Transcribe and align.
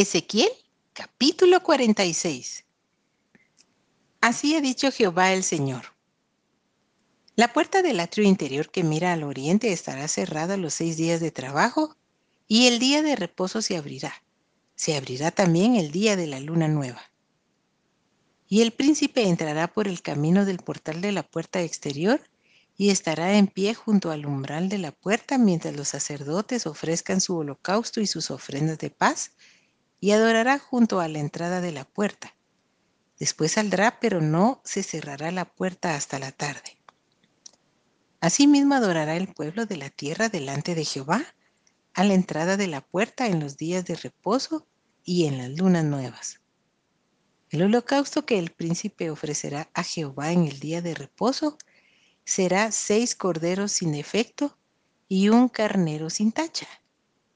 Ezequiel 0.00 0.52
capítulo 0.92 1.60
46 1.60 2.64
Así 4.20 4.54
ha 4.54 4.60
dicho 4.60 4.92
Jehová 4.92 5.32
el 5.32 5.42
Señor. 5.42 5.86
La 7.34 7.52
puerta 7.52 7.82
del 7.82 7.98
atrio 7.98 8.24
interior 8.24 8.70
que 8.70 8.84
mira 8.84 9.12
al 9.12 9.24
oriente 9.24 9.72
estará 9.72 10.06
cerrada 10.06 10.56
los 10.56 10.74
seis 10.74 10.96
días 10.96 11.18
de 11.18 11.32
trabajo 11.32 11.96
y 12.46 12.68
el 12.68 12.78
día 12.78 13.02
de 13.02 13.16
reposo 13.16 13.60
se 13.60 13.76
abrirá. 13.76 14.22
Se 14.76 14.96
abrirá 14.96 15.32
también 15.32 15.74
el 15.74 15.90
día 15.90 16.14
de 16.14 16.28
la 16.28 16.38
luna 16.38 16.68
nueva. 16.68 17.02
Y 18.48 18.62
el 18.62 18.70
príncipe 18.70 19.24
entrará 19.24 19.66
por 19.66 19.88
el 19.88 20.00
camino 20.00 20.44
del 20.44 20.58
portal 20.58 21.00
de 21.00 21.10
la 21.10 21.24
puerta 21.24 21.60
exterior 21.60 22.20
y 22.76 22.90
estará 22.90 23.36
en 23.36 23.48
pie 23.48 23.74
junto 23.74 24.12
al 24.12 24.26
umbral 24.26 24.68
de 24.68 24.78
la 24.78 24.92
puerta 24.92 25.38
mientras 25.38 25.74
los 25.74 25.88
sacerdotes 25.88 26.68
ofrezcan 26.68 27.20
su 27.20 27.36
holocausto 27.36 28.00
y 28.00 28.06
sus 28.06 28.30
ofrendas 28.30 28.78
de 28.78 28.90
paz 28.90 29.32
y 30.00 30.12
adorará 30.12 30.58
junto 30.58 31.00
a 31.00 31.08
la 31.08 31.18
entrada 31.18 31.60
de 31.60 31.72
la 31.72 31.84
puerta. 31.84 32.34
Después 33.18 33.52
saldrá, 33.52 33.98
pero 34.00 34.20
no 34.20 34.60
se 34.64 34.82
cerrará 34.82 35.32
la 35.32 35.44
puerta 35.44 35.94
hasta 35.94 36.18
la 36.18 36.30
tarde. 36.30 36.78
Asimismo 38.20 38.74
adorará 38.74 39.16
el 39.16 39.28
pueblo 39.28 39.66
de 39.66 39.76
la 39.76 39.90
tierra 39.90 40.28
delante 40.28 40.74
de 40.74 40.84
Jehová, 40.84 41.24
a 41.94 42.04
la 42.04 42.14
entrada 42.14 42.56
de 42.56 42.68
la 42.68 42.80
puerta 42.80 43.26
en 43.26 43.40
los 43.40 43.56
días 43.56 43.84
de 43.84 43.96
reposo 43.96 44.66
y 45.04 45.26
en 45.26 45.38
las 45.38 45.50
lunas 45.50 45.84
nuevas. 45.84 46.40
El 47.50 47.62
holocausto 47.62 48.26
que 48.26 48.38
el 48.38 48.50
príncipe 48.50 49.10
ofrecerá 49.10 49.70
a 49.72 49.82
Jehová 49.82 50.32
en 50.32 50.44
el 50.44 50.60
día 50.60 50.82
de 50.82 50.94
reposo 50.94 51.58
será 52.24 52.70
seis 52.72 53.14
corderos 53.14 53.72
sin 53.72 53.94
efecto 53.94 54.58
y 55.08 55.30
un 55.30 55.48
carnero 55.48 56.10
sin 56.10 56.30
tacha, 56.30 56.68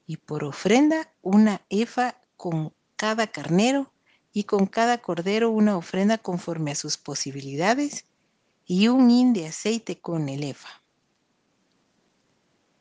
y 0.05 0.17
por 0.17 0.43
ofrenda 0.43 1.11
una 1.21 1.65
efa 1.69 2.21
con 2.43 2.73
cada 2.97 3.27
carnero 3.27 3.93
y 4.33 4.43
con 4.43 4.65
cada 4.65 4.97
cordero 4.97 5.49
una 5.49 5.77
ofrenda 5.77 6.17
conforme 6.17 6.71
a 6.71 6.75
sus 6.75 6.97
posibilidades 6.97 8.03
y 8.65 8.89
un 8.89 9.09
hin 9.09 9.31
de 9.31 9.47
aceite 9.47 10.01
con 10.01 10.27
el 10.27 10.43
efa. 10.43 10.81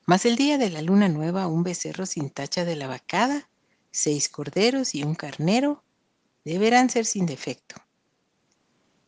Mas 0.04 0.26
el 0.26 0.34
día 0.34 0.58
de 0.58 0.68
la 0.68 0.82
luna 0.82 1.08
nueva 1.08 1.46
un 1.46 1.62
becerro 1.62 2.06
sin 2.06 2.28
tacha 2.30 2.64
de 2.64 2.74
la 2.74 2.88
vacada, 2.88 3.48
seis 3.92 4.28
corderos 4.28 4.96
y 4.96 5.04
un 5.04 5.14
carnero 5.14 5.84
deberán 6.44 6.90
ser 6.90 7.06
sin 7.06 7.24
defecto. 7.24 7.76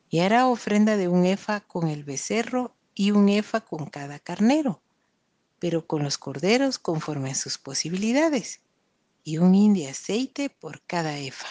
Y 0.09 0.21
hará 0.21 0.47
ofrenda 0.47 0.97
de 0.97 1.09
un 1.09 1.27
efa 1.27 1.63
con 1.63 1.89
el 1.89 2.05
becerro 2.05 2.77
y 2.95 3.11
un 3.11 3.29
efa 3.29 3.61
con 3.61 3.87
cada 3.87 4.21
carnero, 4.21 4.81
pero 5.59 5.85
con 5.89 6.05
los 6.05 6.17
corderos 6.17 6.79
conforme 6.79 7.33
a 7.33 7.35
sus 7.35 7.59
posibilidades 7.59 8.61
y 9.25 9.39
un 9.39 9.55
hin 9.55 9.73
de 9.73 9.89
aceite 9.89 10.51
por 10.51 10.83
cada 10.83 11.19
efa. 11.19 11.49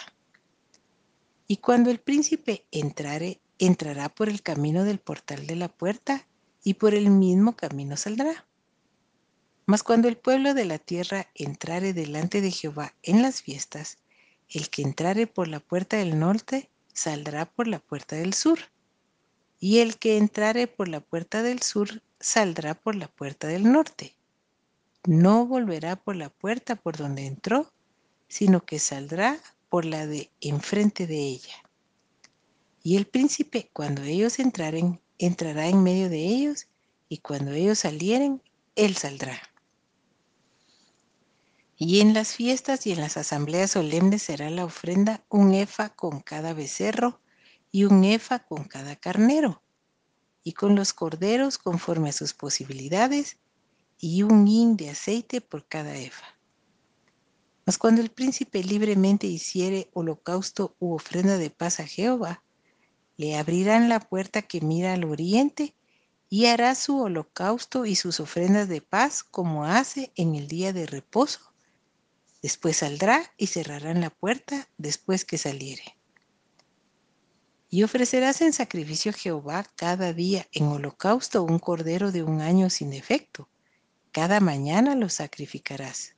Y 1.46 1.58
cuando 1.58 1.90
el 1.90 1.98
príncipe 1.98 2.64
entrare, 2.70 3.40
entrará 3.58 4.08
por 4.08 4.28
el 4.28 4.42
camino 4.42 4.84
del 4.84 5.00
portal 5.00 5.46
de 5.46 5.56
la 5.56 5.68
puerta 5.68 6.26
y 6.62 6.74
por 6.74 6.94
el 6.94 7.10
mismo 7.10 7.56
camino 7.56 7.96
saldrá. 7.96 8.46
Mas 9.66 9.82
cuando 9.82 10.08
el 10.08 10.16
pueblo 10.16 10.54
de 10.54 10.64
la 10.64 10.78
tierra 10.78 11.28
entrare 11.34 11.92
delante 11.92 12.40
de 12.40 12.50
Jehová 12.50 12.94
en 13.02 13.22
las 13.22 13.42
fiestas, 13.42 13.98
el 14.48 14.70
que 14.70 14.82
entrare 14.82 15.26
por 15.26 15.48
la 15.48 15.60
puerta 15.60 15.96
del 15.96 16.18
norte 16.18 16.70
saldrá 16.92 17.44
por 17.46 17.66
la 17.66 17.80
puerta 17.80 18.16
del 18.16 18.34
sur, 18.34 18.58
y 19.58 19.78
el 19.78 19.96
que 19.98 20.16
entrare 20.16 20.66
por 20.66 20.88
la 20.88 21.00
puerta 21.00 21.42
del 21.42 21.60
sur 21.62 22.02
saldrá 22.20 22.74
por 22.74 22.94
la 22.94 23.08
puerta 23.08 23.48
del 23.48 23.70
norte 23.70 24.14
no 25.06 25.46
volverá 25.46 25.96
por 25.96 26.16
la 26.16 26.30
puerta 26.30 26.76
por 26.76 26.96
donde 26.96 27.26
entró, 27.26 27.72
sino 28.28 28.64
que 28.64 28.78
saldrá 28.78 29.38
por 29.68 29.84
la 29.84 30.06
de 30.06 30.30
enfrente 30.40 31.06
de 31.06 31.18
ella. 31.18 31.54
Y 32.82 32.96
el 32.96 33.06
príncipe, 33.06 33.70
cuando 33.72 34.02
ellos 34.02 34.38
entraren, 34.38 35.00
entrará 35.18 35.68
en 35.68 35.82
medio 35.82 36.08
de 36.08 36.18
ellos, 36.18 36.68
y 37.08 37.18
cuando 37.18 37.52
ellos 37.52 37.80
salieren, 37.80 38.42
él 38.76 38.96
saldrá. 38.96 39.40
Y 41.76 42.00
en 42.00 42.14
las 42.14 42.34
fiestas 42.34 42.86
y 42.86 42.92
en 42.92 43.00
las 43.00 43.16
asambleas 43.16 43.72
solemnes 43.72 44.22
será 44.22 44.48
la 44.50 44.64
ofrenda 44.64 45.24
un 45.28 45.54
efa 45.54 45.90
con 45.90 46.20
cada 46.20 46.54
becerro 46.54 47.20
y 47.72 47.84
un 47.84 48.04
efa 48.04 48.40
con 48.40 48.64
cada 48.64 48.96
carnero, 48.96 49.62
y 50.44 50.52
con 50.52 50.76
los 50.76 50.92
corderos 50.92 51.58
conforme 51.58 52.10
a 52.10 52.12
sus 52.12 52.32
posibilidades, 52.32 53.38
y 54.04 54.22
un 54.22 54.46
hin 54.46 54.76
de 54.76 54.90
aceite 54.90 55.40
por 55.40 55.66
cada 55.66 55.96
efa. 55.96 56.26
Mas 57.64 57.78
cuando 57.78 58.02
el 58.02 58.10
príncipe 58.10 58.62
libremente 58.62 59.26
hiciere 59.26 59.88
holocausto 59.94 60.76
u 60.78 60.92
ofrenda 60.92 61.38
de 61.38 61.48
paz 61.48 61.80
a 61.80 61.86
Jehová, 61.86 62.42
le 63.16 63.38
abrirán 63.38 63.88
la 63.88 64.00
puerta 64.00 64.42
que 64.42 64.60
mira 64.60 64.92
al 64.92 65.04
oriente 65.04 65.74
y 66.28 66.44
hará 66.46 66.74
su 66.74 67.00
holocausto 67.00 67.86
y 67.86 67.96
sus 67.96 68.20
ofrendas 68.20 68.68
de 68.68 68.82
paz 68.82 69.24
como 69.24 69.64
hace 69.64 70.12
en 70.16 70.34
el 70.34 70.48
día 70.48 70.74
de 70.74 70.84
reposo. 70.84 71.40
Después 72.42 72.76
saldrá 72.76 73.32
y 73.38 73.46
cerrarán 73.46 74.02
la 74.02 74.10
puerta 74.10 74.68
después 74.76 75.24
que 75.24 75.38
saliere. 75.38 75.96
Y 77.70 77.84
ofrecerás 77.84 78.42
en 78.42 78.52
sacrificio 78.52 79.12
a 79.12 79.14
Jehová 79.14 79.64
cada 79.76 80.12
día 80.12 80.46
en 80.52 80.66
holocausto 80.66 81.42
un 81.42 81.58
cordero 81.58 82.12
de 82.12 82.22
un 82.22 82.42
año 82.42 82.68
sin 82.68 82.90
defecto 82.90 83.48
cada 84.14 84.38
mañana 84.38 84.94
lo 84.94 85.08
sacrificarás. 85.08 86.14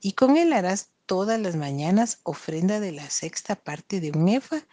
Y 0.00 0.12
con 0.12 0.36
él 0.36 0.52
harás 0.52 0.90
todas 1.06 1.40
las 1.40 1.56
mañanas 1.56 2.20
ofrenda 2.22 2.78
de 2.78 2.92
la 2.92 3.10
sexta 3.10 3.56
parte 3.56 3.98
de 3.98 4.12
un 4.12 4.28
efa 4.28 4.64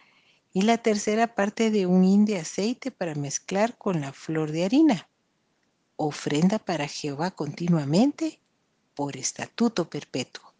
y 0.52 0.62
la 0.62 0.78
tercera 0.78 1.34
parte 1.34 1.72
de 1.72 1.86
un 1.86 2.04
hin 2.04 2.26
de 2.26 2.38
aceite 2.38 2.92
para 2.92 3.16
mezclar 3.16 3.76
con 3.76 4.00
la 4.00 4.12
flor 4.12 4.52
de 4.52 4.64
harina. 4.66 5.08
Ofrenda 5.96 6.60
para 6.60 6.86
Jehová 6.86 7.32
continuamente 7.32 8.38
por 8.94 9.16
estatuto 9.16 9.90
perpetuo. 9.90 10.54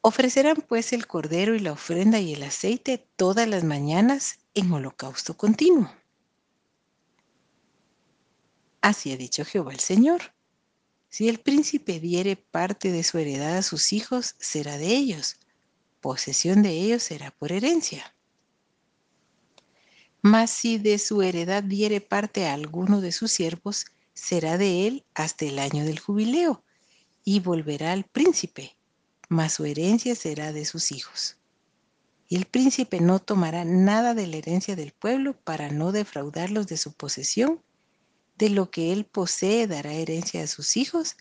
Ofrecerán 0.00 0.56
pues 0.68 0.92
el 0.92 1.06
cordero 1.06 1.54
y 1.54 1.60
la 1.60 1.70
ofrenda 1.70 2.18
y 2.18 2.34
el 2.34 2.42
aceite 2.42 3.06
todas 3.14 3.46
las 3.46 3.62
mañanas 3.62 4.40
en 4.54 4.72
holocausto 4.72 5.36
continuo. 5.36 6.01
Así 8.82 9.12
ha 9.12 9.16
dicho 9.16 9.44
Jehová 9.44 9.72
el 9.72 9.80
Señor. 9.80 10.34
Si 11.08 11.28
el 11.28 11.38
príncipe 11.38 12.00
diere 12.00 12.36
parte 12.36 12.90
de 12.90 13.04
su 13.04 13.16
heredad 13.18 13.56
a 13.56 13.62
sus 13.62 13.92
hijos, 13.92 14.34
será 14.38 14.76
de 14.76 14.88
ellos. 14.88 15.36
Posesión 16.00 16.62
de 16.62 16.70
ellos 16.70 17.04
será 17.04 17.30
por 17.30 17.52
herencia. 17.52 18.14
Mas 20.20 20.50
si 20.50 20.78
de 20.78 20.98
su 20.98 21.22
heredad 21.22 21.62
diere 21.62 22.00
parte 22.00 22.46
a 22.46 22.54
alguno 22.54 23.00
de 23.00 23.12
sus 23.12 23.30
siervos, 23.30 23.86
será 24.14 24.58
de 24.58 24.86
él 24.86 25.04
hasta 25.14 25.44
el 25.44 25.58
año 25.58 25.84
del 25.84 26.00
jubileo, 26.00 26.64
y 27.24 27.40
volverá 27.40 27.92
al 27.92 28.04
príncipe, 28.04 28.76
mas 29.28 29.54
su 29.54 29.64
herencia 29.64 30.14
será 30.16 30.52
de 30.52 30.64
sus 30.64 30.90
hijos. 30.90 31.36
Y 32.28 32.36
el 32.36 32.46
príncipe 32.46 33.00
no 33.00 33.20
tomará 33.20 33.64
nada 33.64 34.14
de 34.14 34.26
la 34.26 34.36
herencia 34.36 34.74
del 34.74 34.92
pueblo 34.92 35.34
para 35.44 35.70
no 35.70 35.92
defraudarlos 35.92 36.66
de 36.66 36.78
su 36.78 36.92
posesión, 36.92 37.60
de 38.36 38.50
lo 38.50 38.70
que 38.70 38.92
él 38.92 39.04
posee 39.04 39.66
dará 39.66 39.92
herencia 39.92 40.42
a 40.42 40.46
sus 40.46 40.76
hijos, 40.76 41.16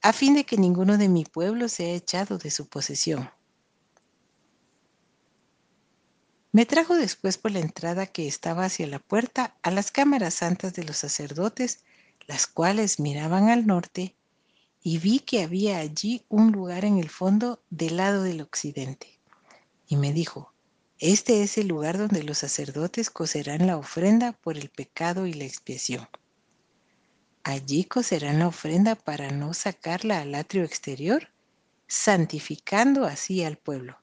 a 0.00 0.12
fin 0.12 0.34
de 0.34 0.44
que 0.44 0.56
ninguno 0.56 0.98
de 0.98 1.08
mi 1.08 1.24
pueblo 1.24 1.68
sea 1.68 1.94
echado 1.94 2.38
de 2.38 2.50
su 2.50 2.68
posesión. 2.68 3.30
Me 6.50 6.66
trajo 6.66 6.96
después 6.96 7.38
por 7.38 7.50
la 7.50 7.60
entrada 7.60 8.06
que 8.06 8.28
estaba 8.28 8.66
hacia 8.66 8.86
la 8.86 8.98
puerta 8.98 9.56
a 9.62 9.70
las 9.70 9.90
cámaras 9.90 10.34
santas 10.34 10.74
de 10.74 10.84
los 10.84 10.98
sacerdotes, 10.98 11.84
las 12.26 12.46
cuales 12.46 13.00
miraban 13.00 13.48
al 13.48 13.66
norte, 13.66 14.14
y 14.82 14.98
vi 14.98 15.20
que 15.20 15.42
había 15.42 15.78
allí 15.78 16.24
un 16.28 16.52
lugar 16.52 16.84
en 16.84 16.98
el 16.98 17.08
fondo 17.08 17.62
del 17.70 17.96
lado 17.96 18.22
del 18.22 18.42
occidente. 18.42 19.18
Y 19.86 19.96
me 19.96 20.12
dijo, 20.12 20.52
este 20.98 21.42
es 21.42 21.56
el 21.56 21.68
lugar 21.68 21.96
donde 21.96 22.22
los 22.22 22.38
sacerdotes 22.38 23.10
cocerán 23.10 23.66
la 23.66 23.76
ofrenda 23.76 24.32
por 24.32 24.58
el 24.58 24.68
pecado 24.68 25.26
y 25.26 25.32
la 25.32 25.44
expiación. 25.44 26.06
Allí 27.52 27.84
cocerán 27.84 28.38
la 28.38 28.48
ofrenda 28.48 28.94
para 28.94 29.30
no 29.30 29.52
sacarla 29.52 30.22
al 30.22 30.34
atrio 30.34 30.64
exterior, 30.64 31.28
santificando 31.86 33.04
así 33.04 33.44
al 33.44 33.58
pueblo. 33.58 33.98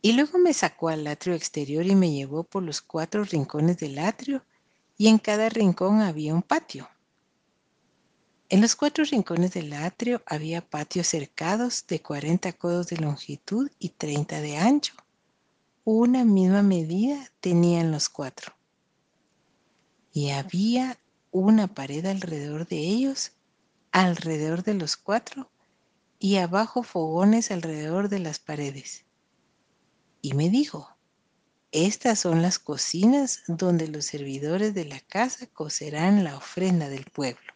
Y 0.00 0.14
luego 0.14 0.38
me 0.38 0.54
sacó 0.54 0.88
al 0.88 1.06
atrio 1.06 1.34
exterior 1.34 1.84
y 1.84 1.94
me 1.94 2.10
llevó 2.10 2.44
por 2.44 2.62
los 2.62 2.80
cuatro 2.80 3.22
rincones 3.22 3.76
del 3.76 3.98
atrio, 3.98 4.46
y 4.96 5.08
en 5.08 5.18
cada 5.18 5.50
rincón 5.50 6.00
había 6.00 6.34
un 6.34 6.42
patio. 6.42 6.88
En 8.48 8.62
los 8.62 8.74
cuatro 8.74 9.04
rincones 9.04 9.52
del 9.52 9.74
atrio 9.74 10.22
había 10.24 10.66
patios 10.66 11.06
cercados 11.06 11.86
de 11.86 12.00
40 12.00 12.50
codos 12.54 12.86
de 12.86 12.96
longitud 12.96 13.70
y 13.78 13.90
30 13.90 14.40
de 14.40 14.56
ancho. 14.56 14.94
Una 15.84 16.24
misma 16.24 16.62
medida 16.62 17.30
tenían 17.40 17.92
los 17.92 18.08
cuatro 18.08 18.54
y 20.12 20.30
había 20.30 20.98
una 21.30 21.68
pared 21.74 22.04
alrededor 22.06 22.66
de 22.66 22.78
ellos 22.78 23.32
alrededor 23.90 24.62
de 24.62 24.74
los 24.74 24.96
cuatro 24.96 25.50
y 26.18 26.36
abajo 26.36 26.82
fogones 26.82 27.50
alrededor 27.50 28.08
de 28.08 28.18
las 28.20 28.38
paredes. 28.38 29.04
Y 30.20 30.34
me 30.34 30.50
dijo, 30.50 30.96
estas 31.72 32.20
son 32.20 32.42
las 32.42 32.58
cocinas 32.58 33.42
donde 33.48 33.88
los 33.88 34.06
servidores 34.06 34.74
de 34.74 34.84
la 34.84 35.00
casa 35.00 35.46
cocerán 35.46 36.22
la 36.22 36.36
ofrenda 36.36 36.88
del 36.88 37.04
pueblo. 37.04 37.51